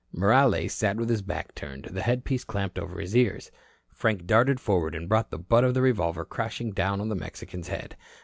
[0.11, 3.51] Morales sat with his back turned, the headpiece clamped over his ears.
[3.93, 7.67] Frank darted forward and brought the butt of the revolver crashing down on the Mexican's
[7.67, 7.95] head.